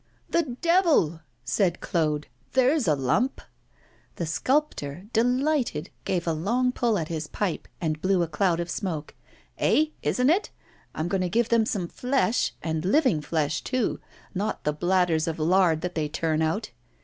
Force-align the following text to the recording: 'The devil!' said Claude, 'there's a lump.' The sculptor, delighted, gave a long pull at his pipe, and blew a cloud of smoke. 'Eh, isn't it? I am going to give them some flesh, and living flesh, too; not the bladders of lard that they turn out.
'The 0.31 0.57
devil!' 0.63 1.21
said 1.45 1.79
Claude, 1.79 2.25
'there's 2.53 2.87
a 2.87 2.95
lump.' 2.95 3.39
The 4.15 4.25
sculptor, 4.25 5.05
delighted, 5.13 5.91
gave 6.05 6.25
a 6.25 6.33
long 6.33 6.71
pull 6.71 6.97
at 6.97 7.07
his 7.09 7.27
pipe, 7.27 7.67
and 7.79 8.01
blew 8.01 8.23
a 8.23 8.27
cloud 8.27 8.59
of 8.59 8.71
smoke. 8.71 9.13
'Eh, 9.59 9.89
isn't 10.01 10.29
it? 10.31 10.49
I 10.95 11.01
am 11.01 11.07
going 11.07 11.21
to 11.21 11.29
give 11.29 11.49
them 11.49 11.67
some 11.67 11.87
flesh, 11.87 12.53
and 12.63 12.83
living 12.83 13.21
flesh, 13.21 13.61
too; 13.61 13.99
not 14.33 14.63
the 14.63 14.73
bladders 14.73 15.27
of 15.27 15.37
lard 15.37 15.81
that 15.81 15.93
they 15.93 16.09
turn 16.09 16.41
out. 16.41 16.71